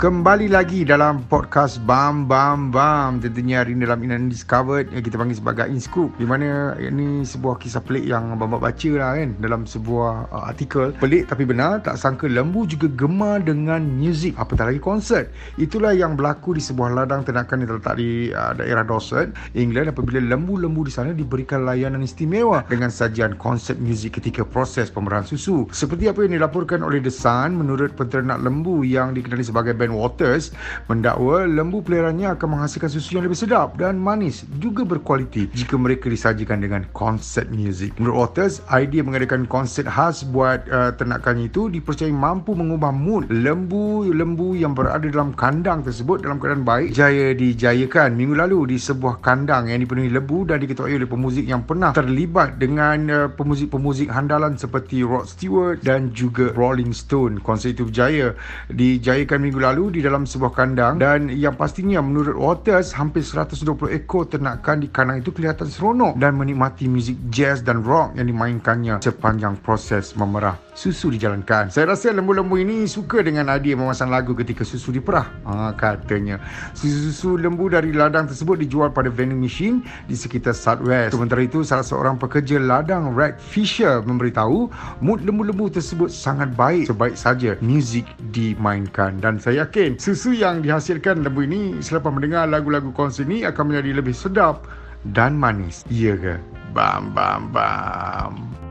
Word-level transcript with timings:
kembali 0.00 0.48
lagi 0.48 0.80
dalam 0.80 1.28
podcast 1.28 1.76
Bam 1.84 2.24
Bam 2.24 2.72
Bam. 2.72 3.20
Tentunya 3.20 3.60
hari 3.60 3.76
ini 3.76 3.84
dalam 3.84 4.00
Inan 4.00 4.32
Discovered 4.32 4.88
Yang 4.96 5.12
kita 5.12 5.20
panggil 5.20 5.36
sebagai 5.36 5.68
InScoop 5.68 6.16
Di 6.16 6.24
mana 6.24 6.72
ini 6.80 7.20
sebuah 7.20 7.60
kisah 7.60 7.84
pelik 7.84 8.08
yang 8.08 8.32
Bam 8.40 8.48
Bam 8.48 8.64
baca 8.64 8.90
lah 8.96 9.20
kan 9.20 9.36
Dalam 9.36 9.68
sebuah 9.68 10.32
uh, 10.32 10.48
artikel. 10.48 10.96
Pelik 10.96 11.28
tapi 11.28 11.44
benar 11.44 11.84
Tak 11.84 12.00
sangka 12.00 12.32
lembu 12.32 12.64
juga 12.64 12.88
gemar 12.88 13.44
dengan 13.44 13.84
muzik. 13.84 14.40
Apatah 14.40 14.72
lagi 14.72 14.80
konsert. 14.80 15.28
Itulah 15.60 15.92
yang 15.92 16.16
berlaku 16.16 16.56
di 16.56 16.64
sebuah 16.64 16.96
ladang 16.96 17.20
ternakan 17.20 17.60
yang 17.60 17.68
terletak 17.76 17.94
di 18.00 18.32
uh, 18.32 18.56
daerah 18.56 18.88
Dorset 18.88 19.36
England 19.52 19.92
Apabila 19.92 20.16
lembu-lembu 20.16 20.80
di 20.88 20.96
sana 20.96 21.12
diberikan 21.12 21.68
layanan 21.68 22.00
istimewa 22.00 22.64
Dengan 22.72 22.88
sajian 22.88 23.36
konsert 23.36 23.76
muzik 23.76 24.16
ketika 24.16 24.48
proses 24.48 24.88
pemerahan 24.88 25.28
susu. 25.28 25.68
Seperti 25.68 26.08
apa 26.08 26.24
yang 26.24 26.40
dilaporkan 26.40 26.80
oleh 26.80 27.04
The 27.04 27.12
Sun 27.12 27.60
Menurut 27.60 27.92
peternak 28.00 28.40
lembu 28.40 28.80
yang 28.80 29.12
dikenali 29.12 29.44
sebagai 29.44 29.76
band 29.90 29.98
Waters 29.98 30.54
mendakwa 30.86 31.50
lembu 31.50 31.82
peliharaannya 31.82 32.38
akan 32.38 32.48
menghasilkan 32.54 32.90
susu 32.90 33.18
yang 33.18 33.26
lebih 33.26 33.38
sedap 33.38 33.74
dan 33.74 33.98
manis 33.98 34.46
juga 34.62 34.86
berkualiti 34.86 35.50
jika 35.50 35.74
mereka 35.74 36.06
disajikan 36.06 36.62
dengan 36.62 36.86
konsert 36.94 37.50
muzik. 37.50 37.98
Menurut 37.98 38.30
Waters, 38.30 38.62
idea 38.70 39.02
mengadakan 39.02 39.50
konsert 39.50 39.90
khas 39.90 40.22
buat 40.22 40.62
uh, 40.70 40.94
ternakannya 40.94 41.50
itu 41.50 41.66
dipercayai 41.66 42.14
mampu 42.14 42.54
mengubah 42.54 42.94
mood 42.94 43.26
lembu-lembu 43.26 44.54
yang 44.54 44.76
berada 44.76 45.02
dalam 45.10 45.34
kandang 45.34 45.82
tersebut 45.82 46.22
dalam 46.22 46.38
keadaan 46.38 46.62
baik 46.62 46.94
jaya 46.94 47.34
dijayakan 47.34 48.14
minggu 48.14 48.38
lalu 48.38 48.76
di 48.76 48.78
sebuah 48.78 49.18
kandang 49.24 49.72
yang 49.72 49.82
dipenuhi 49.82 50.12
lembu 50.12 50.46
dan 50.46 50.62
diketuai 50.62 51.00
oleh 51.00 51.08
pemuzik 51.08 51.48
yang 51.48 51.64
pernah 51.64 51.96
terlibat 51.96 52.60
dengan 52.60 52.98
uh, 53.10 53.28
pemuzik-pemuzik 53.32 54.12
handalan 54.12 54.54
seperti 54.54 55.02
Rod 55.02 55.26
Stewart 55.26 55.80
dan 55.80 56.12
juga 56.12 56.52
Rolling 56.52 56.92
Stone. 56.92 57.40
Konsert 57.40 57.80
itu 57.80 57.88
berjaya 57.88 58.36
dijayakan 58.68 59.40
minggu 59.40 59.60
lalu 59.64 59.79
lalu 59.80 59.96
di 59.96 60.00
dalam 60.04 60.28
sebuah 60.28 60.52
kandang 60.52 61.00
dan 61.00 61.32
yang 61.32 61.56
pastinya 61.56 62.04
menurut 62.04 62.36
Waters 62.36 62.92
hampir 62.92 63.24
120 63.24 63.64
ekor 63.96 64.28
ternakan 64.28 64.84
di 64.84 64.92
kandang 64.92 65.24
itu 65.24 65.32
kelihatan 65.32 65.72
seronok 65.72 66.20
dan 66.20 66.36
menikmati 66.36 66.84
muzik 66.84 67.16
jazz 67.32 67.64
dan 67.64 67.80
rock 67.80 68.12
yang 68.12 68.28
dimainkannya 68.28 69.00
sepanjang 69.00 69.56
proses 69.64 70.12
memerah 70.20 70.60
susu 70.80 71.12
dijalankan. 71.12 71.68
Saya 71.68 71.92
rasa 71.92 72.08
lembu-lembu 72.08 72.56
ini 72.56 72.88
suka 72.88 73.20
dengan 73.20 73.52
idea 73.52 73.76
memasang 73.76 74.08
lagu 74.08 74.32
ketika 74.32 74.64
susu 74.64 74.96
diperah. 74.96 75.28
Ha, 75.44 75.76
katanya. 75.76 76.40
Susu-susu 76.72 77.36
lembu 77.36 77.68
dari 77.68 77.92
ladang 77.92 78.24
tersebut 78.24 78.64
dijual 78.64 78.88
pada 78.88 79.12
vending 79.12 79.36
machine 79.36 79.84
di 80.08 80.16
sekitar 80.16 80.56
Southwest. 80.56 81.12
Sementara 81.12 81.44
itu, 81.44 81.60
salah 81.60 81.84
seorang 81.84 82.16
pekerja 82.16 82.56
ladang 82.56 83.12
Red 83.12 83.36
Fisher 83.36 84.00
memberitahu 84.00 84.72
mood 85.04 85.20
lembu-lembu 85.20 85.68
tersebut 85.68 86.08
sangat 86.08 86.56
baik 86.56 86.88
sebaik 86.88 87.20
saja 87.20 87.60
muzik 87.60 88.08
dimainkan. 88.32 89.20
Dan 89.20 89.36
saya 89.36 89.68
yakin 89.68 90.00
susu 90.00 90.32
yang 90.32 90.64
dihasilkan 90.64 91.20
lembu 91.20 91.44
ini 91.44 91.76
selepas 91.84 92.08
mendengar 92.08 92.48
lagu-lagu 92.48 92.88
konsert 92.96 93.28
ini 93.28 93.44
akan 93.44 93.68
menjadi 93.68 94.00
lebih 94.00 94.16
sedap 94.16 94.64
dan 95.12 95.36
manis. 95.36 95.84
Iya 95.92 96.16
ke? 96.16 96.34
Bam 96.72 97.12
bam 97.12 97.52
bam. 97.52 98.69